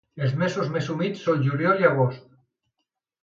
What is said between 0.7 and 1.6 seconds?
més humits són